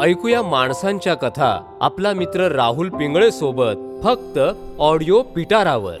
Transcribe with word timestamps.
ऐकूया 0.00 0.42
माणसांच्या 0.42 1.14
कथा 1.14 1.78
आपला 1.80 2.12
मित्र 2.12 2.52
राहुल 2.52 2.88
पिंगळे 2.88 3.30
सोबत 3.30 4.04
फक्त 4.04 4.38
ऑडिओ 4.78 5.22
पिटारावर. 5.22 5.96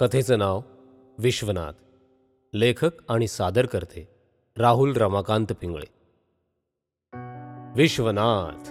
कथेचं 0.00 0.38
नाव 0.38 0.60
विश्वनाथ. 1.18 1.72
लेखक 2.54 2.90
आणि 3.08 3.28
सादर 3.28 3.66
करते 3.66 4.08
राहुल 4.58 4.96
रमाकांत 4.96 5.46
पिंगळे. 5.60 5.86
विश्वनाथ. 7.76 8.70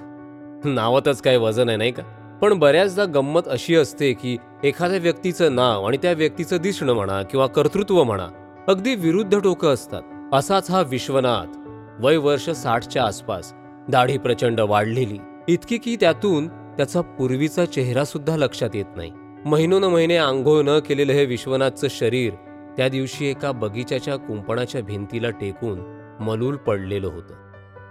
नावातच 0.68 1.22
काय 1.22 1.38
वजन 1.38 1.68
आहे 1.68 1.78
नाही 1.78 1.92
का? 1.92 2.40
पण 2.42 2.54
बऱ्याचदा 2.54 3.06
गंमत 3.06 3.42
अशी 3.46 3.76
असते 3.76 4.14
की 4.14 4.38
एखाद्या 4.64 5.00
व्यक्तीचं 5.00 5.56
नाव 5.56 5.88
आणि 5.88 5.98
त्या 5.98 6.14
व्यक्तीचं 6.14 6.58
दिसणं 6.58 6.94
म्हणा 6.94 7.24
किंवा 7.24 7.48
कर्तृत्व 7.48 8.04
म्हणा 8.04 8.28
अगदी 8.68 8.96
विरुद्ध 8.96 9.40
टोकं 9.40 9.74
असतात. 9.74 10.02
असाच 10.34 10.72
हा 10.72 10.82
विश्वनाथ. 10.82 11.58
वय 12.06 12.18
वर्ष 12.18 12.50
साठच्या 12.50 13.06
आसपास. 13.06 13.54
दाढी 13.90 14.18
प्रचंड 14.18 14.60
वाढलेली. 14.60 15.18
इतकी 15.48 15.78
की 15.78 15.96
त्यातून 15.96 16.48
त्याचा 16.48 17.02
पूर्वीचा 17.02 17.66
चेहरा 17.66 18.04
सुद्धा 18.06 18.38
लक्षात 18.38 18.70
येत 18.74 18.86
नाही. 18.96 19.12
महिनोन 19.46 19.84
महिने 19.84 20.18
आंघोळ 20.18 20.62
न 20.64 20.80
केलेलं 20.80 21.14
हे 21.14 21.26
विश्वनाथचं 21.26 21.88
शरीर 21.90 22.34
त्या 22.78 22.90
दिवशी 22.90 23.26
एका 23.26 23.52
बगीच्याच्या 23.52 24.16
कुंपणाच्या 24.16 24.82
भिंतीला 24.82 25.30
टेकून 25.30 25.80
मलूल 26.20 26.56
पडलेलं 26.56 27.08
होतं. 27.08 27.34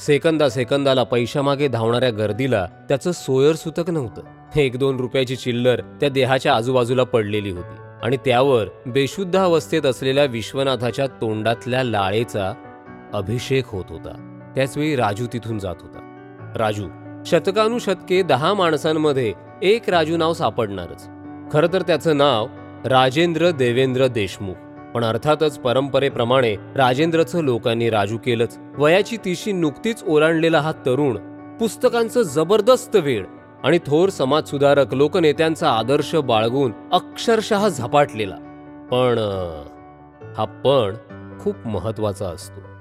सेकंदा 0.01 0.49
सेकंदाला 0.49 1.03
पैशामागे 1.03 1.69
धावणाऱ्या 1.69 2.11
गर्दीला 2.11 2.67
त्याचं 2.89 3.13
सोयर 3.13 3.55
सुतक 3.55 3.91
नव्हतं. 3.91 4.23
एक 4.57 4.79
दोन 4.79 4.97
रुपयाची 4.97 5.37
चिल्लर 5.37 5.81
त्या 5.81 6.09
देहाच्या 6.09 6.55
आजूबाजूला 6.55 7.05
पडलेली 7.05 7.51
होती 7.51 7.77
आणि 8.03 8.17
त्यावर 8.17 8.67
बेशुद्ध 8.87 9.39
अवस्थेत 9.39 9.87
असलेल्या 9.87 10.25
विश्वनाथाच्या 10.25 11.07
तोंडातल्या 11.07 11.85
लाळेचा 11.85 12.53
अभिषेक 13.15 13.65
होत 13.67 13.85
होता. 13.89 14.33
त्याचवेळी 14.57 14.97
राजू 14.97 15.27
तिथून 15.33 15.59
जात 15.59 15.75
होता. 15.81 15.99
राजू 16.57 16.89
शतकानुशतके 17.27 18.23
दहा 18.23 18.55
माणसांमध्ये 18.55 19.33
एक 19.63 19.91
राजू 19.91 20.17
नाव 20.17 20.33
सापडणारच. 20.33 21.09
खरं 21.53 21.67
तर 21.73 21.83
त्याचं 21.83 22.17
नाव 22.17 22.47
राजेंद्र 22.85 23.51
देवेंद्र 23.51 24.07
देशमुख. 24.07 24.55
पण 24.95 25.05
अर्थातच 25.05 25.59
परंपरेप्रमाणे 25.59 26.57
राजेंद्रचं 26.77 27.45
लोकांनी 27.45 27.91
राजू 27.91 28.19
केलंच. 28.19 28.59
वयाची 28.79 29.17
तिशी 29.17 29.53
नुकतीच 29.53 30.05
ओलांडलेला 30.05 30.61
हा 30.61 30.73
तरुण 30.73 31.17
पुस्तकांचं 31.61 32.23
जबरदस्त 32.23 32.97
वेळ 32.97 33.27
आणि 33.65 33.79
थोर 33.79 34.09
समाजसुधारक 34.09 34.95
लोकनेत्यांचा 34.95 35.71
आदर्श 35.71 36.15
बाळगून 36.15 36.73
अक्षरशः 36.93 37.69
झपाटलेला. 37.69 38.37
पण 38.91 39.19
हा 40.37 40.45
पण 40.45 40.95
खूप 41.41 41.57
महत्त्वाचा 41.67 42.27
असतो. 42.27 42.76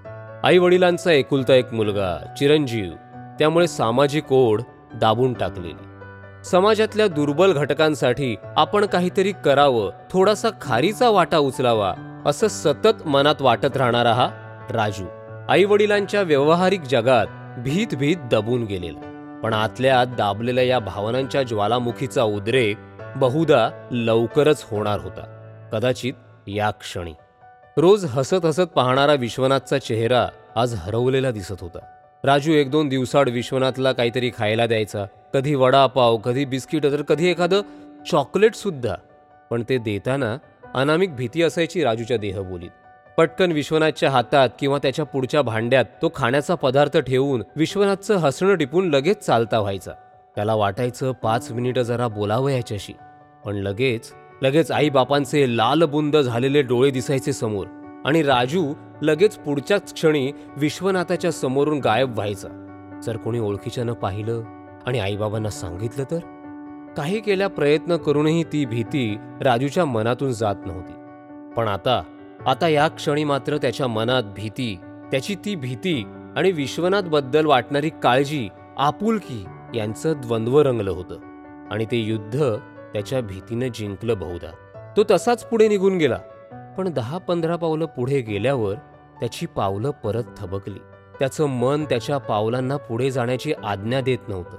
आई 0.45 0.57
वडिलांचा 0.57 1.11
एकुलता 1.11 1.53
एक 1.53 1.73
मुलगा 1.73 2.33
चिरंजीव. 2.37 2.91
त्यामुळे 3.39 3.67
सामाजिक 3.67 4.31
ओढ 4.31 4.61
दाबून 4.95 5.33
टाकलेली. 5.33 5.87
समाजातल्या 6.43 7.07
दुर्बल 7.07 7.53
घटकांसाठी 7.53 8.35
आपण 8.57 8.85
काहीतरी 8.85 9.31
करावं 9.45 9.91
थोडासा 10.11 10.47
खारीचा 10.61 11.09
वाटा 11.09 11.37
उचलावा 11.37 11.93
असं 12.25 12.47
सतत 12.47 13.07
मनात 13.07 13.35
वाटत 13.39 13.77
राहणारा 13.77 14.13
हा 14.13 14.29
राजू. 14.69 15.05
आई 15.49 15.63
वडिलांच्या 15.63 16.21
व्यवहारिक 16.21 16.81
जगात 16.81 17.27
भीत 17.59 17.95
भीत 17.95 18.17
दबून 18.31 18.63
गेलेला. 18.63 19.39
पण 19.43 19.53
आतल्या 19.53 19.99
आत 19.99 20.07
दाबलेल्या 20.07 20.63
या 20.63 20.79
भावनांच्या 20.79 21.43
ज्वालामुखीचा 21.43 22.23
उद्रेक 22.23 22.77
बहुधा 23.15 23.87
लवकरच 23.91 24.65
होणार 24.71 24.99
होता. 24.99 25.23
कदाचित 25.71 26.13
या 26.47 26.71
क्षणी. 26.71 27.13
रोज 27.77 28.05
हसत 28.05 28.45
हसत 28.45 28.67
पाहणारा 28.75 29.13
विश्वनाथचा 29.13 29.77
चेहरा 29.77 30.27
आज 30.55 30.73
हरवलेला 30.73 31.31
दिसत 31.31 31.61
होता. 31.61 31.79
राजू 32.23 32.51
एक 32.51 32.71
दोन 32.71 32.89
दिवसाड 32.89 33.29
विश्वनाथला 33.29 33.91
काहीतरी 33.91 34.31
खायला 34.37 34.67
द्यायचा 34.67 35.05
कधी 35.33 35.55
वडापाव 35.55 36.17
कधी 36.17 36.45
बिस्किट 36.45 36.83
तर 36.83 37.01
कधी 37.01 37.27
एखादं 37.27 37.61
चॉकलेट 38.11 38.55
सुद्धा. 38.55 38.95
पण 39.49 39.63
ते 39.69 39.77
देताना 39.77 40.37
अनामिक 40.75 41.15
भीती 41.15 41.43
असायची 41.43 41.83
राजूच्या 41.83 42.17
देहबोलीत. 42.17 42.69
पटकन 43.17 43.51
विश्वनाथच्या 43.51 44.11
हातात 44.11 44.49
किंवा 44.59 44.77
त्याच्या 44.77 45.05
पुढच्या 45.05 45.41
भांड्यात 45.41 45.85
तो 46.01 46.11
खाण्याचा 46.15 46.55
पदार्थ 46.55 46.97
ठेवून 46.97 47.43
विश्वनाथचं 47.55 48.15
हसणं 48.15 48.55
टिपून 48.55 48.89
लगेच 48.89 49.25
चालता 49.25 49.59
व्हायचा. 49.59 49.91
त्याला 50.35 50.55
वाटायचं 50.55 51.11
पाच 51.11 51.51
मिनिटं 51.51 51.81
जरा 51.81 52.07
बोलावं 52.07 52.49
याच्याशी. 52.49 52.93
पण 53.45 53.55
लगेच 53.55 54.13
लगेच 54.41 54.71
आई 54.71 54.89
बापांचे 54.89 55.57
लाल 55.57 55.83
बुंद 55.83 56.17
झालेले 56.17 56.61
डोळे 56.61 56.91
दिसायचे 56.91 57.33
समोर 57.33 57.67
आणि 58.05 58.23
राजू 58.23 58.73
लगेच 59.01 59.37
पुढच्याच 59.37 59.93
क्षणी 59.93 60.31
विश्वनाथाच्या 60.57 61.31
समोरून 61.31 61.79
गायब 61.79 62.13
व्हायचा. 62.13 62.47
जर 63.05 63.17
कोणी 63.17 63.39
ओळखीच्यानं 63.39 63.93
पाहिलं 63.93 64.41
आणि 64.87 64.99
आईबाबांना 64.99 65.49
सांगितलं 65.49 66.03
तर? 66.11 66.19
काही 66.97 67.19
केल्या 67.19 67.47
प्रयत्न 67.47 67.97
करूनही 67.97 68.43
ती 68.43 68.65
भीती 68.65 69.17
राजूच्या 69.41 69.85
मनातून 69.85 70.31
जात 70.31 70.55
नव्हती. 70.65 70.93
पण 71.57 71.67
आता 71.67 72.01
आता 72.47 72.67
या 72.67 72.87
क्षणी 72.87 73.23
मात्र 73.23 73.57
त्याच्या 73.57 73.87
मनात 73.87 74.23
भीती 74.23 74.79
त्याची 75.11 75.35
ती 75.35 75.55
भीती 75.55 76.03
आणि 76.35 76.51
विश्वनाथबद्दल 76.51 77.45
वाटणारी 77.45 77.89
काळजी 78.03 78.49
आपुलकी 78.77 79.45
यांचं 79.75 80.13
द्वंद्व 80.21 80.61
रंगलं 80.61 80.91
होतं 80.91 81.19
आणि 81.71 81.85
ते 81.85 81.97
युद्ध 81.97 82.55
त्याच्या 82.95 83.21
भीतीनं 83.21 83.67
जिंकलं 83.67 84.19
बहुधा. 84.19 84.51
तो 84.97 85.03
तसाच 85.11 85.43
पुढे 85.43 85.67
निघून 85.67 85.97
गेला. 85.97 86.17
पण 86.77 86.91
दहा 86.91 87.17
पंधरा 87.17 87.55
पावलं 87.55 87.85
पुढे 87.85 88.21
गेल्यावर 88.21 88.75
त्याची 89.19 89.45
पावलं 89.45 89.89
परत 89.89 90.23
थबकली. 90.37 90.79
त्याचं 91.19 91.45
मन 91.45 91.85
त्याच्या 91.85 92.17
पावलांना 92.17 92.77
पुढे 92.77 93.11
जाण्याची 93.11 93.53
आज्ञा 93.63 94.01
देत 94.01 94.17
नव्हतं. 94.27 94.57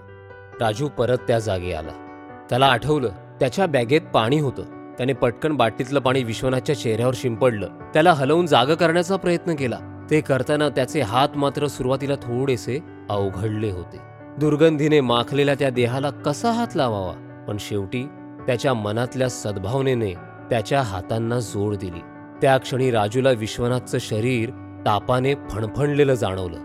राजू 0.61 0.89
परत 0.89 1.19
त्या 1.19 1.39
जागी 1.39 1.73
आला. 1.73 2.23
त्याला 2.51 2.67
आठवलं 2.67 3.09
त्याच्या 3.41 3.67
बॅगेत 3.67 4.01
पाणी 4.15 4.39
होतं. 4.39 4.63
त्याने 4.97 5.13
पटकन 5.13 5.53
बाटलीतलं 5.53 6.01
पाणी 6.01 6.23
विश्वनाथच्या 6.23 6.77
चेहऱ्यावर 6.77 7.13
शिंपडलं. 7.17 7.69
त्याला 7.93 8.13
हलवून 8.13 8.47
जाग 8.47 8.67
करण्याचा 8.67 9.17
प्रयत्न 9.17 9.55
केला. 9.55 10.07
ते 10.11 10.21
करताना 10.21 10.69
त्याचे 10.69 11.01
हात 11.01 11.29
मात्र 11.37 11.67
सुरुवातीला 11.67 12.15
थोडेसे 12.15 12.85
अवघडले 13.11 13.71
होते. 13.71 13.97
दुर्गंधीने 14.39 15.01
माखलेल्या 15.01 15.55
त्या 15.55 15.71
देहाला 15.71 16.11
कसा 16.11 16.51
हात 16.51 16.77
लावावा? 16.77 17.45
पण 17.49 17.57
शेवटी 17.61 18.09
त्याच्या 18.47 18.75
मनातल्या 18.75 19.29
सद्भावनेने 19.29 20.15
त्याच्या 20.51 20.83
हातांना 20.83 21.41
जोड 21.41 21.77
दिली. 21.77 22.01
त्या 22.43 22.57
क्षणी 22.57 22.91
राजूला 22.91 23.31
विश्वनाथचं 23.31 23.99
शरीर 24.01 24.51
तापाने 24.87 25.35
फणफणलेलं 25.35 26.15
जाणवलं. 26.15 26.57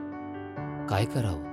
काय 0.88 1.06
करावं? 1.06 1.52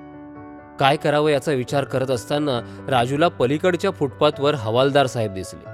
काय 0.76 0.96
करावं 0.96 1.30
याचा 1.30 1.52
विचार 1.52 1.84
करत 1.84 2.10
असताना 2.10 2.84
राजूला 2.88 3.28
पलीकडच्या 3.28 3.90
फुटपाथवर 3.90 4.54
हवालदार 4.54 5.06
साहेब 5.06 5.34
दिसले. 5.34 5.64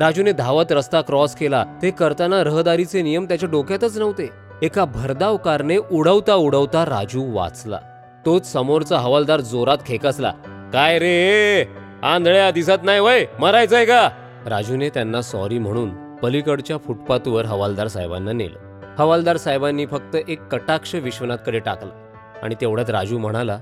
राजूने 0.00 0.32
धावत 0.32 0.72
रस्ता 0.72 1.00
क्रॉस 1.00 1.34
केला. 1.34 1.64
ते 1.82 1.90
करताना 1.90 2.44
रहदारीचे 2.44 3.02
नियम 3.02 3.24
त्याच्या 3.24 3.48
डोक्यातच 3.48 3.98
नव्हते. 3.98 4.30
एका 4.62 4.84
भरधाव 4.84 5.36
कारने 5.36 5.76
उडवता 5.76 6.34
उडवता 6.34 6.84
राजू 6.84 7.34
वाचला. 7.34 7.78
तोच 8.26 8.52
समोरचा 8.52 8.98
हवालदार 8.98 9.40
जोरात 9.40 9.78
खेकसला 9.86 10.32
काय 10.72 10.98
रे? 10.98 11.64
आंधळ्या 12.04 12.50
दिसत 12.50 12.82
नाही 12.84 13.00
वय 13.00 13.24
मरायचंय 13.40 13.84
का? 13.84 14.08
राजूने 14.46 14.88
त्यांना 14.94 15.20
सॉरी 15.22 15.58
म्हणून 15.58 15.90
पलीकडच्या 16.22 16.76
फुटपाथवर 16.78 17.44
हवालदार 17.44 17.88
साहेबांना 17.88 18.32
नेलं. 18.32 18.58
हवालदार 18.98 19.36
साहेबांनी 19.36 19.86
फक्त 19.86 20.16
एक 20.28 20.42
कटाक्ष 20.52 20.94
विश्वनाथकडे 20.94 21.58
टाकला 21.58 22.38
आणि 22.42 22.54
तेवढ्यात 22.60 22.90
राजू 22.90 23.18
म्हणाला 23.18 23.58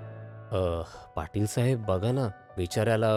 पाटील 1.17 1.47
साहेब 1.47 1.85
बघा 1.89 2.13
ना 2.13 2.27
बिचाऱ्याला 2.57 3.09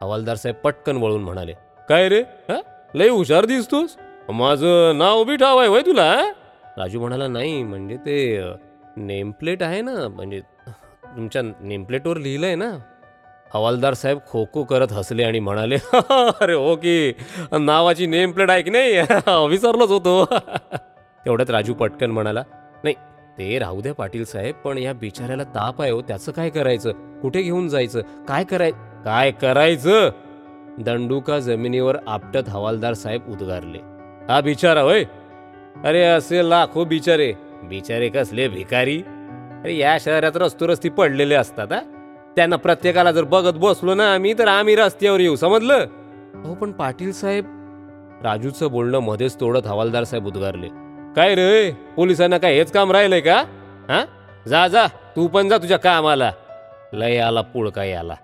हवालदार 0.00 0.36
साहेब 0.36 0.56
पटकन 0.64 0.96
वळून 0.96 1.22
म्हणाले. 1.22 1.52
काय 1.88 2.08
रे? 2.08 2.20
हा? 2.48 2.60
लय 2.94 3.08
हुशार 3.08 3.44
दिसतोस? 3.46 3.96
माझं 4.30 4.98
नाव 4.98 5.22
बी 5.24 5.36
ठाव 5.36 5.58
आहे 5.58 5.68
वय 5.68 5.82
तुला 5.86 6.12
राजू 6.78 7.00
म्हणाला 7.00 7.26
नाही 7.28 7.62
म्हणजे 7.62 7.96
ते 7.96 8.40
नेमप्लेट 8.96 9.62
आहे 9.62 9.80
ना 9.80 10.08
म्हणजे 10.08 10.40
तुमच्या 11.16 11.42
नेमप्लेटवर 11.42 12.16
लिहिलंय 12.16 12.54
ना. 12.54 12.70
हवालदार 13.54 13.94
साहेब 13.94 14.18
खो 14.28 14.44
खो 14.54 14.62
करत 14.64 14.92
हसले 14.92 15.24
आणि 15.24 15.38
म्हणाले 15.40 15.76
अरे 16.10 16.54
हो 16.54 16.74
की 16.76 17.12
नावाची 17.60 18.06
नेम 18.06 18.30
प्लेट 18.32 18.50
आहे 18.50 18.62
की 18.62 18.70
नाही? 18.70 19.00
विसरलोच 19.48 19.90
होतो. 19.90 20.24
तेवढ्यात 21.26 21.50
राजू 21.50 21.74
पटकन 21.74 22.10
म्हणाला 22.10 22.42
नाही 22.84 22.94
ते 23.38 23.58
राहू 23.58 23.80
द्या 23.80 23.94
पाटील 23.94 24.24
साहेब 24.24 24.54
पण 24.64 24.78
या 24.78 24.92
बिचाऱ्याला 24.92 25.44
ताप 25.44 25.82
आहे 25.82 25.90
हो 25.90 26.00
त्याचं 26.00 26.32
काय 26.32 26.50
करायचं? 26.50 26.92
कुठे 27.22 27.42
घेऊन 27.42 27.68
जायचं? 27.68 28.00
काय 28.28 28.44
कराय 28.44 28.70
काय 29.04 29.30
करायचं? 29.30 30.08
दंडुका 30.84 31.38
जमिनीवर 31.38 31.96
आपटत 32.06 32.48
हवालदार 32.48 32.94
साहेब 32.94 33.28
उद्गारले 33.32 33.78
हा 34.28 34.40
बिचारा 34.40 34.80
होय? 34.80 35.04
अरे 35.84 36.02
असे 36.04 36.48
लाखो 36.50 36.84
बिचारे 36.84 37.32
बिचारे 37.68 38.08
कसले 38.08 38.48
भिकारी? 38.48 38.96
अरे 39.62 39.76
या 39.76 39.96
शहरात 40.00 40.36
रस्तोरस्ती 40.36 40.88
पडलेले 40.88 41.34
असतात 41.34 41.72
हा? 41.72 41.80
त्यांना 42.40 42.56
प्रत्येकाला 42.56 43.12
जर 43.12 43.24
बघत 43.24 43.52
बसलो 43.54 43.94
ना 43.94 44.14
आम्ही 44.14 44.38
तर 44.38 44.48
आम्ही 44.48 44.76
रस्त्यावर 44.76 45.20
येऊ. 45.20 45.36
समजलं? 45.36 45.84
हो 46.44 46.54
पण 46.54 46.72
पाटील 46.72 47.12
साहेब 47.12 47.44
राजूचं 48.22 48.70
बोलणं 48.70 48.98
मध्येच 48.98 49.40
तोडत 49.40 49.66
हवालदार 49.66 50.04
साहेब 50.04 50.26
उद्गारले. 50.26 50.68
काय 51.16 51.34
रे? 51.34 51.70
पोलिसांना 51.70 52.38
काय 52.38 52.54
हेच 52.54 52.72
काम 52.72 52.92
राहिलंय 52.92 53.20
का? 53.20 53.44
हा? 53.88 54.04
जा 54.48 54.68
जा. 54.68 54.86
तू 54.86 55.28
पण 55.28 55.48
जा 55.48 55.58
तुझ्या 55.58 55.78
कामाला. 55.78 56.32
लय 56.92 57.18
आला 57.18 57.40
पुळका 57.40 57.84
याला. 57.84 58.14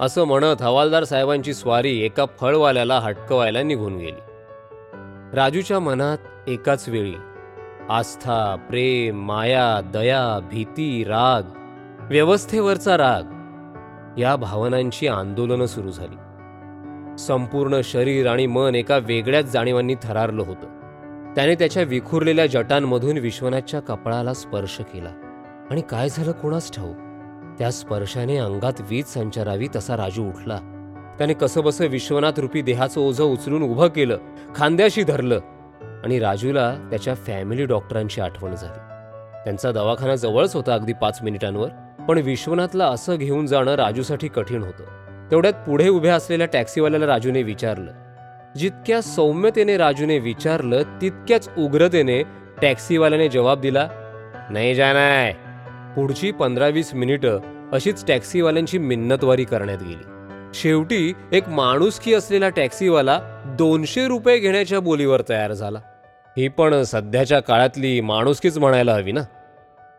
असं 0.00 0.24
म्हणत 0.24 0.62
हवालदार 0.62 1.04
साहेबांची 1.04 1.54
स्वारी 1.54 2.00
एका 2.00 2.24
फळवाल्याला 2.40 2.98
हटकवायला 2.98 3.62
निघून 3.62 3.96
गेली. 3.96 4.22
राजूच्या 5.34 5.80
मनात 5.80 6.18
एकाच 6.48 6.88
वेळी 6.88 7.14
आस्था 7.90 8.56
प्रेम 8.68 9.26
माया 9.26 9.80
दया 9.92 10.48
भीती 10.50 11.04
राग 11.04 11.42
व्यवस्थेवरचा 12.10 12.96
राग. 12.96 13.22
या 14.18 14.36
भावनांची 14.36 15.08
आंदोलनं 15.08 15.66
सुरू 15.66 15.90
झाली. 15.90 16.16
संपूर्ण 17.18 17.80
शरीर 17.84 18.26
आणि 18.26 18.46
मन 18.46 18.74
एका 18.74 18.96
वेगळ्याच 18.96 19.44
जाणीवांनी 19.44 19.94
थरारलं 20.02 20.42
होतं. 20.42 20.66
त्याने 21.34 21.54
त्याच्या 21.54 21.82
विखुरलेल्या 21.82 22.46
जटांमधून 22.46 23.18
विश्वनाथच्या 23.18 23.80
कपाळाला 23.80 24.34
स्पर्श 24.34 24.80
केला. 24.80 25.08
आणि 25.70 25.80
काय 25.80 26.08
झालं 26.08 26.32
कोणास 26.32 26.72
ठाऊक? 26.72 26.96
त्या 27.58 27.70
स्पर्शाने 27.70 28.36
अंगात 28.36 28.72
वीज 28.80 29.04
संचारावी 29.04 29.68
तसा 29.76 29.96
राजू 29.96 30.28
उठला. 30.28 30.58
त्याने 31.18 31.32
कसंबसं 31.32 31.86
विश्वनाथ 31.86 32.32
रूपी 32.36 32.62
देहाचं 32.62 33.00
ओझं 33.00 33.24
उचलून 33.24 33.62
उभं 33.62 33.88
केलं. 33.88 34.18
खांद्याशी 34.54 35.02
धरलं. 35.02 35.40
आणि 36.04 36.18
राजूला 36.18 36.74
त्याच्या 36.74 37.14
फॅमिली 37.14 37.64
डॉक्टरांची 37.64 38.20
आठवण 38.20 38.54
झाली. 38.54 38.78
त्यांचा 39.44 39.72
दवाखाना 39.72 40.14
जवळच 40.14 40.56
होता 40.56 40.74
अगदी 40.74 40.92
पाच 40.92 41.18
मिनिटांवर. 41.22 41.68
पण 42.08 42.18
विश्वनाथला 42.18 42.86
असं 42.86 43.16
घेऊन 43.16 43.46
जाणं 43.46 43.74
राजूसाठी 43.74 44.28
कठीण 44.28 44.62
होतं. 44.62 44.84
तेवढ्यात 45.30 45.52
पुढे 45.52 45.88
उभ्या 45.88 46.14
असलेल्या 46.14 46.46
टॅक्सीवाल्याला 46.52 47.06
राजूने 47.06 47.42
विचारलं. 47.42 47.92
जितक्या 48.58 49.02
सौम्यतेने 49.02 49.76
राजूने 49.76 50.18
विचारलं 50.18 50.82
तितक्याच 50.82 51.48
उग्रतेने 51.58 52.22
टॅक्सीवाल्याने 52.62 53.28
जवाब 53.28 53.60
दिला 53.60 53.88
नाही 54.50 54.74
जाणार. 54.74 55.32
पुढची 55.96 56.30
पंधरा 56.30 56.68
वीस 56.68 56.94
मिनिटं 56.94 57.38
अशीच 57.72 58.06
टॅक्सीवाल्यांची 58.06 58.78
मिन्नतवारी 58.78 59.44
करण्यात 59.44 59.78
गेली. 59.82 60.04
शेवटी 60.54 61.12
एक 61.32 61.48
माणुसकी 61.48 62.14
असलेला 62.14 62.48
टॅक्सीवाला 62.48 63.20
दोनशे 63.58 64.08
रुपये 64.08 64.38
घेण्याच्या 64.38 64.80
बोलीवर 64.80 65.22
तयार 65.28 65.52
झाला. 65.52 65.78
ही 66.36 66.48
पण 66.48 66.82
सध्याच्या 66.82 67.40
काळातली 67.40 68.00
माणुसकीच 68.00 68.58
म्हणायला 68.58 68.94
हवी 68.94 69.12
ना? 69.12 69.20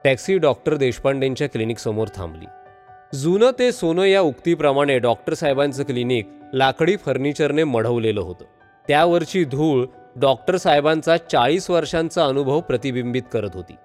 टॅक्सी 0.06 0.38
डॉक्टर 0.38 0.76
देशपांडेंच्या 0.76 1.50
क्लिनिकसमोर 1.50 2.08
थांबली. 2.16 2.46
जुनं 3.18 3.60
ते 3.60 3.72
सोनं 3.72 4.04
या 4.04 4.22
उक्तीप्रमाणे 4.22 5.00
डॉक्टर 5.00 5.34
साहेबांचं 5.34 5.84
क्लिनिक 5.84 6.30
लाकडी 6.54 6.98
फर्निचरने 6.98 7.64
मढवलेलं 7.64 8.22
होतं. 8.22 8.46
त्यावरची 8.88 9.44
धूळ 9.44 9.86
डॉक्टर 10.16 10.58
साहेबांचा 10.58 11.18
चाळीस 11.18 11.70
वर्षांचा 11.70 12.26
अनुभव 12.26 12.60
प्रतिबिंबित 12.60 13.22
करत 13.34 13.50
होती. 13.54 13.76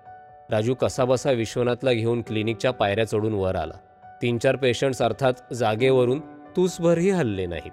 राजू 0.51 0.75
कसाबसा 0.75 1.31
विश्वनाथला 1.31 1.93
घेऊन 1.93 2.23
क्लिनिकच्या 2.23 2.71
पायऱ्या 2.71 3.05
चढून 3.05 3.35
वर 3.35 3.57
आला. 3.57 3.75
तीन 4.23 4.39
चार 4.39 4.57
पेशंट्स 4.57 5.03
अर्थात 5.03 5.55
जागेवरून 5.55 6.21
तूसभरही 6.57 7.11
हल्ले 7.11 7.47
नाहीत. 7.47 7.73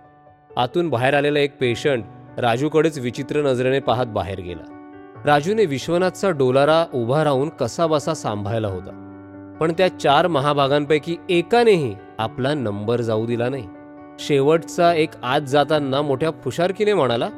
आतून 0.58 0.90
बाहेर 0.90 1.14
आलेला 1.14 1.40
एक 1.40 1.58
पेशंट 1.58 2.04
राजूकडेच 2.38 3.00
विचित्र 3.00 3.42
नजरेने 3.42 3.80
पाहत 3.80 4.06
बाहेर 4.06 4.40
गेला. 4.40 4.77
राजूने 5.28 5.66
विश्वनाथचा 5.66 6.30
डोलारा 6.30 6.86
उभा 6.94 7.24
राहून 7.24 7.50
कसाबसा 7.50 8.14
सांभाळला 8.14 8.68
होता. 8.68 8.92
पण 9.60 9.72
त्या 9.78 9.88
चार 10.00 10.28
महाभागांपैकी 10.28 11.16
एकानेही 11.30 11.96
आपला 12.18 12.54
नंबर 12.54 13.02
जाऊ 13.02 13.26
दिला 13.26 13.50
नाही. 13.50 13.68
शेवटचा 14.20 14.94
एक 14.94 15.10
आत 15.24 15.42
जाताना 15.42 16.02
मोठ्या 16.02 16.30
फुशारकीने 16.44 16.94
म्हणाला 16.94 17.30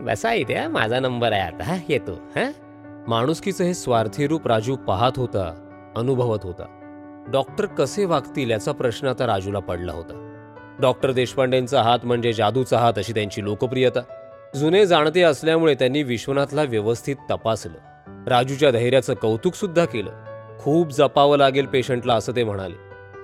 बसा 0.00 0.32
इथे 0.32 0.66
माझा 0.66 1.00
नंबर 1.00 1.32
आहे 1.32 1.40
आता 1.40 1.76
येतो 1.88 2.12
हा. 2.36 2.50
माणुसकीचं 3.08 3.64
हे 3.64 3.74
स्वार्थी 3.74 4.26
रूप 4.26 4.46
राजू 4.46 4.76
पाहत 4.76 5.12
होता 5.16 5.52
अनुभवत 5.96 6.38
होता. 6.42 6.64
डॉक्टर 7.32 7.66
कसे 7.66 8.04
वागतील 8.04 8.50
याचा 8.50 8.72
प्रश्न 8.72 9.08
आता 9.08 9.26
राजूला 9.26 9.58
पडला 9.58 9.92
होता. 9.92 10.28
डॉक्टर 10.80 11.12
देशपांडेंचा 11.12 11.82
हात 11.82 11.98
म्हणजे 12.04 12.32
जादूचा 12.32 12.78
हात 12.78 12.92
अशी 12.96 13.12
त्यांची 13.12 13.44
लोकप्रियता. 13.44 14.00
जुने 14.56 14.86
जाणते 14.86 15.22
असल्यामुळे 15.22 15.74
त्यांनी 15.74 16.02
विश्वनाथला 16.02 16.62
व्यवस्थित 16.62 17.16
तपासलं. 17.30 18.04
राजूच्या 18.26 18.70
धैर्याचं 18.70 19.14
कौतुकसुद्धा 19.14 19.84
केलं. 19.84 20.10
खूप 20.58 20.90
जपावं 20.90 21.38
लागेल 21.38 21.66
पेशंटला 21.66 22.14
असं 22.14 22.32
ते 22.36 22.44
म्हणाले. 22.44 22.74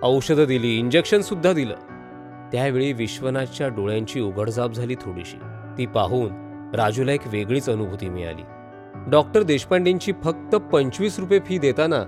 औषधं 0.02 0.44
दिली 0.44 0.78
इंजेक्शनसुद्धा 0.78 1.52
दिलं. 1.52 1.75
त्यावेळी 2.52 2.92
विश्वनाथच्या 2.92 3.69
डोळ्यांची 3.69 4.20
उघडझाप 4.20 4.72
झाली 4.72 4.94
थोडीशी. 4.94 5.36
ती 5.78 5.86
पाहून 5.86 6.30
राजूला 6.75 7.12
एक 7.12 7.20
वेगळीच 7.26 7.69
अनुभूती 7.69 8.08
मिळाली. 8.08 8.42
डॉक्टर 9.10 9.42
देशपांडेंची 9.42 10.12
फक्त 10.25 10.54
पंचवीस 10.54 11.19
रुपये 11.19 11.40
फी 11.46 11.58
देताना 11.58 12.04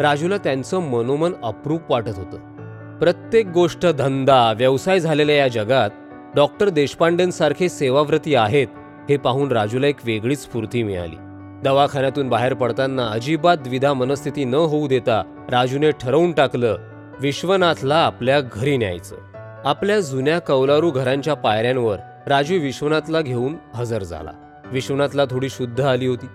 राजूला 0.00 0.36
त्यांचं 0.36 0.78
मनोमन 0.78 1.32
अप्रूप 1.42 1.80
वाटत 1.90 2.16
होतं. 2.16 2.54
प्रत्येक 2.98 3.46
गोष्ट 3.46 3.86
धंदा 3.86 4.52
व्यवसाय 4.56 5.00
झालेल्या 5.00 5.36
या 5.36 5.48
जगात 5.48 5.90
डॉक्टर 6.34 6.68
देशपांडेंसारखे 6.68 7.68
सेवाव्रती 7.68 8.34
आहेत 8.34 8.66
हे 9.08 9.16
पाहून 9.16 9.52
राजूला 9.52 9.86
एक 9.86 9.96
वेगळीच 10.04 10.42
स्फूर्ती 10.42 10.82
मिळाली. 10.82 11.16
दवाखान्यातून 11.62 12.28
बाहेर 12.28 12.54
पडताना 12.54 13.06
अजिबात 13.06 13.56
द्विधा 13.56 13.92
मनस्थिती 13.92 14.44
न 14.44 14.54
होऊ 14.54 14.88
देता 14.88 15.46
राजूने 15.50 15.90
ठरवून 15.90 16.32
टाकलं 16.32 16.76
विश्वनाथला 17.20 17.96
आपल्या 17.96 18.40
घरी 18.40 18.76
न्यायचं. 18.76 19.16
आपल्या 19.64 20.00
जुन्या 20.00 20.38
कौलारू 20.38 20.90
घरांच्या 20.90 21.34
पायऱ्यांवर 21.34 21.96
राजू 22.26 22.58
विश्वनाथला 22.58 23.20
घेऊन 23.20 23.56
हजर 23.74 24.02
झाला. 24.02 24.30
विश्वनाथला 24.72 25.24
थोडी 25.24 25.48
शुद्ध 25.48 25.80
आली 25.80 26.06
होती. 26.06 26.26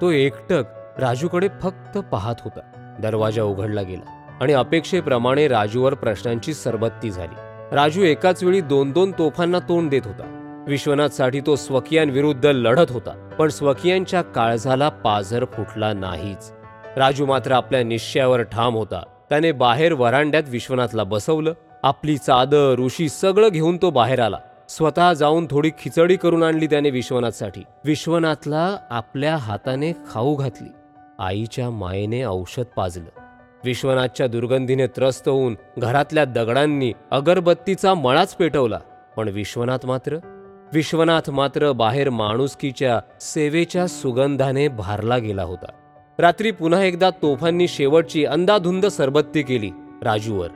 तो 0.00 0.10
एकटक 0.10 0.62
राजूकडे 0.98 1.48
फक्त 1.62 1.98
पाहत 1.98 2.34
होता. 2.44 2.96
दरवाजा 3.00 3.42
उघडला 3.42 3.82
गेला 3.82 4.36
आणि 4.40 4.52
अपेक्षेप्रमाणे 4.52 5.48
राजूवर 5.48 5.94
प्रश्नांची 5.94 6.54
सरबत्ती 6.54 7.10
झाली. 7.10 7.47
राजू 7.72 8.02
एकाच 8.02 8.44
वेळी 8.44 8.60
दोन 8.60 8.90
दोन 8.90 9.12
तोफांना 9.12 9.58
तोंड 9.58 9.90
देत 9.90 10.02
होता. 10.04 10.64
विश्वनाथसाठी 10.68 11.40
तो 11.40 11.56
स्वकीयांविरुद्ध 11.56 12.46
लढत 12.46 12.90
होता 12.90 13.10
पण 13.38 13.48
स्वकीयांच्या 13.48 14.22
काळजाला 14.22 14.88
पाझर 14.88 15.44
फुटला 15.44 15.92
नाहीच. 15.92 16.52
राजू 16.96 17.26
मात्र 17.26 17.52
आपल्या 17.52 17.82
निश्चयावर 17.82 18.42
ठाम 18.42 18.76
होता. 18.76 19.02
त्याने 19.28 19.52
बाहेर 19.52 19.92
वरांड्यात 19.92 20.42
विश्वनाथला 20.46 21.04
बसवलं. 21.04 21.52
आपली 21.82 22.16
चादर 22.16 22.74
ऋषी 22.78 23.08
सगळं 23.08 23.48
घेऊन 23.48 23.76
तो 23.76 23.90
बाहेर 23.90 24.20
आला. 24.20 24.38
स्वतः 24.68 25.12
जाऊन 25.12 25.46
थोडी 25.50 25.70
खिचडी 25.70 26.16
करून 26.16 26.42
आणली 26.42 26.66
त्याने 26.66 26.90
विश्वनाथसाठी. 26.90 27.62
विश्वनाथला 27.84 28.76
आपल्या 28.90 29.36
हाताने 29.36 29.92
खाऊ 29.92 30.34
घातली. 30.34 30.68
आईच्या 31.18 31.70
मायेने 31.70 32.24
औषध 32.24 32.64
पाजलं. 32.76 33.27
विश्वनाथच्या 33.64 34.26
दुर्गंधीने 34.26 34.86
त्रस्त 34.86 35.28
होऊन 35.28 35.56
घरातल्या 35.78 36.24
दगडांनी 36.24 36.92
अगरबत्तीचा 37.10 37.94
मळाच 37.94 38.34
पेटवला. 38.36 38.78
पण 39.16 39.28
विश्वनाथ 39.28 39.86
मात्र? 39.86 40.16
विश्वनाथ 40.72 41.30
मात्र 41.30 41.72
बाहेर 41.72 42.10
माणुसकीच्या 42.10 43.00
सेवेच्या 43.20 43.86
सुगंधाने 43.86 44.68
भारला 44.68 45.18
गेला 45.18 45.42
होता. 45.42 45.72
रात्री 46.18 46.50
पुन्हा 46.50 46.84
एकदा 46.84 47.10
तोफांनी 47.10 47.68
शेवटची 47.68 48.24
अंदाधुंद 48.24 48.86
सरबत्ती 48.86 49.42
केली 49.42 49.70
राजूवर. 50.02 50.48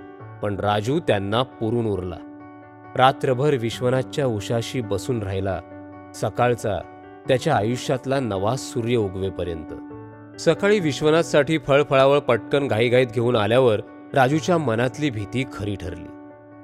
पण 0.42 0.56
राजू 0.56 1.00
त्यांना 1.00 1.42
पुरून 1.42 1.86
उरला. 1.86 2.16
रात्रभर 2.96 3.54
विश्वनाथच्या 3.54 4.26
उशाशी 4.26 4.80
बसून 4.80 5.22
राहिला. 5.22 5.60
सकाळचा 6.14 6.78
त्याच्या 7.28 7.56
आयुष्यातला 7.56 8.20
नवा 8.20 8.56
सूर्य 8.56 8.96
उगवेपर्यंत. 8.96 9.91
सकाळी 10.38 10.80
विश्वनाथसाठी 10.80 11.58
फळफळावळ 11.58 12.18
पटकन 12.18 12.68
घाईघाईत 12.68 13.06
घेऊन 13.06 13.36
आल्यावर 13.36 13.80
राजूच्या 14.14 14.58
मनातली 14.58 15.10
भीती 15.10 15.44
खरी 15.52 15.76
ठरली. 15.76 16.08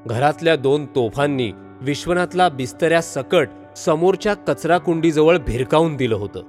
घरातल्या 0.06 0.56
दोन 0.56 0.86
तोफांनी 0.86 1.52
विश्वनाथला 1.80 2.48
बिस्तऱ्या 2.48 3.02
सकट 3.02 3.48
समोरच्या 3.76 4.34
कचराकुंडीजवळ 4.34 5.38
भिरकावून 5.38 5.96
दिलं 5.96 6.14
होतं. 6.14 6.42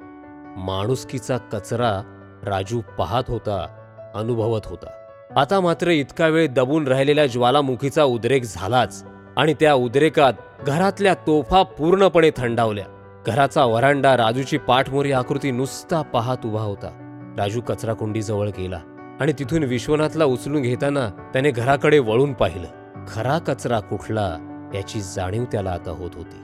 माणुसकीचा 0.58 1.38
कचरा 1.38 2.02
राजू 2.46 2.82
पाहत 2.98 3.24
होता 3.28 3.68
अनुभवत 4.16 4.62
होता. 4.66 4.88
आता 5.36 5.60
मात्र 5.60 5.88
इतका 5.88 6.28
वेळ 6.28 6.48
दबून 6.48 6.88
राहिलेल्या 6.88 7.26
ज्वालामुखीचा 7.26 8.04
उद्रेक 8.04 8.44
झालाच 8.44 9.06
आणि 9.38 9.54
त्या 9.54 9.74
उद्रेकात 9.74 10.34
घरातल्या 10.68 11.14
तोफा 11.14 11.64
पूर्णपणे 11.64 12.32
थंडावल्या. 12.38 12.86
घराचा 13.28 13.66
वरांडा 13.66 14.18
राजूची 14.18 14.58
पाठमोरी 14.58 15.12
आकृती 15.12 15.52
नुसता 15.52 16.02
पाहत 16.02 16.38
उभा 16.46 16.62
होता. 16.62 17.06
राजू 17.40 17.62
कचराकुंडीजवळ 17.62 18.48
गेला 18.48 18.80
आणि 19.20 19.34
तिथून 19.40 19.64
विश्वनाथला 19.64 20.26
उचलून 20.26 20.62
घेताना 20.62 21.10
त्याने 21.10 21.52
घराकडे 21.52 22.00
वळून 22.00 22.34
पाहिलं. 22.34 22.68
खरा 23.08 23.38
कचरा 23.38 23.80
कुठला 23.80 24.38
याची 24.76 25.02
जाणीव 25.02 25.44
त्याला 25.44 25.72
आता 25.72 25.92
होत 25.92 26.12
होती. 26.14 26.42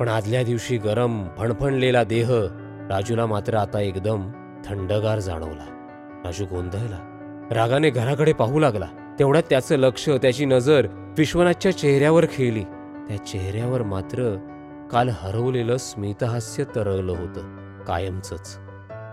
पण 0.00 0.08
आदल्या 0.08 0.42
दिवशी 0.42 0.76
गरम 0.76 1.28
फणफणलेला 1.38 2.04
देह 2.04 2.30
राजूला 2.90 3.26
मात्र 3.26 3.54
आता 3.54 3.80
एकदम 3.80 4.30
थंडगार 4.64 5.18
जाणवला. 5.18 5.66
राजू 6.24 6.44
गोंधळला. 6.44 7.06
रागाने 7.50 7.90
घराकडे 7.90 8.32
पाहू 8.32 8.58
लागला. 8.58 9.16
तेवढ्यात 9.18 9.44
त्याचं 9.50 9.76
लक्ष 9.76 10.08
त्याची 10.08 10.44
नजर 10.44 10.86
विश्वनाथच्या 11.18 11.78
चेहऱ्यावर 11.78 12.26
खेळली. 12.32 12.64
त्या 13.08 13.26
चेहऱ्यावर 13.26 13.82
मात्र 13.82 14.36
काल 14.92 15.08
हरवलेलं 15.08 15.76
स्मितहास्य 15.76 16.64
तरळलं 16.64 17.12
होतं. 17.12 17.56
कायमचंच. 17.84 18.58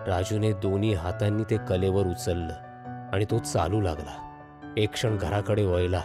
राजूने 0.07 0.53
दोन्ही 0.53 0.93
हातांनी 0.93 1.43
ते 1.43 1.57
कलेवर 1.69 2.05
उचललं 2.05 2.53
आणि 3.13 3.25
तो 3.25 3.37
चालू 3.37 3.81
लागला. 3.81 4.33
एक 4.77 4.93
क्षण 4.93 5.17
घराकडे 5.17 5.65
वळला. 5.65 6.01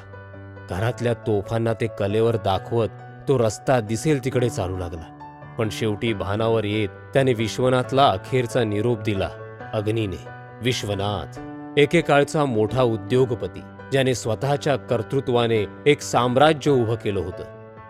घरातल्या 0.71 1.15
तोफांना 1.15 1.73
ते 1.73 1.87
कलेवर 1.87 2.37
दाखवत 2.37 2.89
तो 3.29 3.39
रस्ता 3.39 3.81
दिसेल 3.81 4.25
तिकडे 4.25 4.51
चालू 4.51 4.77
लागला. 4.77 5.19
पण 5.59 5.69
शेवटी 5.73 6.15
भानावर 6.15 6.65
येत 6.65 6.89
त्याने 6.89 7.35
विश्वनाथला 7.35 8.07
अखेरचा 8.07 8.65
निरोप 8.65 9.01
दिला 9.01 9.29
अग्नीने. 9.73 10.29
विश्वनाथ 10.63 11.39
एकेकाळचा 11.79 12.45
मोठा 12.45 12.83
उद्योगपती 12.83 13.61
ज्याने 13.93 14.15
स्वतःच्या 14.15 14.77
कर्तृत्वाने 14.77 15.67
एक 15.87 16.01
साम्राज्य 16.01 16.71
उभं 16.71 16.95
केलं 16.95 17.21
होतं. 17.21 17.45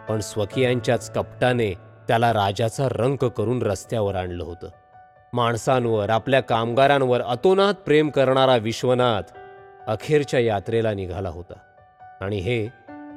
पण 0.09 0.21
स्वकीयांच्याच 0.21 1.13
कपटाने 1.13 1.75
त्याला 2.09 2.33
राजाचा 2.33 2.89
रंक 2.89 3.25
करून 3.25 3.63
रस्त्यावर 3.63 4.15
आणलं 4.15 4.45
होतं. 4.45 4.69
माणसांवर 5.35 6.11
आपल्या 6.11 6.41
कामगारांवर 6.41 7.21
अतोनात 7.21 7.75
प्रेम 7.75 8.09
करणारा 8.09 8.57
विश्वनाथ 8.57 9.23
अखेरच्या 9.87 10.41
यात्रेला 10.41 10.95
निघाला 10.95 11.29
होता. 11.29 11.55
आणि 12.21 12.37
हे 12.37 12.67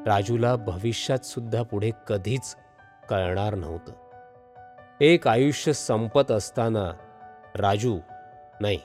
राजूला 0.07 0.55
भविष्यात 0.55 1.25
सुद्धा 1.25 1.63
पुढे 1.63 1.91
कधीच 2.07 2.55
कळणार 3.10 3.55
नव्हतं. 3.55 3.91
एक 5.01 5.27
आयुष्य 5.27 5.74
संपत 5.74 6.31
असताना 6.31 6.91
राजू 7.55 8.00
नाही 8.60 8.79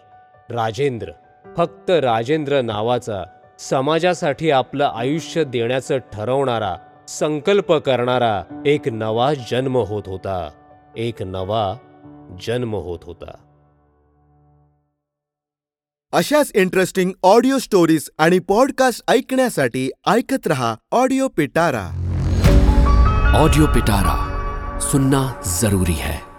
राजेंद्र 0.51 1.13
फक्त 1.57 1.91
राजेंद्र 1.91 2.61
नावाचा 2.61 3.25
समाजासाठी 3.59 4.51
आपलं 4.51 4.85
आयुष्य 4.85 5.45
देण्याचं 5.45 5.99
ठरवणारा 5.99 6.77
संकल्प 7.09 7.73
करणारा 7.73 8.63
एक 8.67 8.89
नवा 8.89 9.35
जन्म 9.35 9.77
होत 9.77 10.03
होता. 10.07 10.51
एक 10.97 11.23
नवा 11.23 11.75
जन्म 12.39 12.75
होत 12.75 12.99
होता. 13.05 13.47
अशाच 16.13 16.53
इंटरेस्टिंग 16.55 17.13
ऑडिओ 17.23 17.59
स्टोरीज 17.59 18.11
आणि 18.19 18.39
पॉडकास्ट 18.39 19.11
ऐकण्यासाठी 19.11 19.91
ऐकत 20.07 20.47
रहा 20.47 20.77
ऑडिओ 20.93 21.29
पिटारा 21.29 21.87
ऑडियो 23.39 23.67
पिटारा 23.67 24.17
सुनना 24.79 25.41
जरूरी 25.61 25.93
है. 25.93 26.30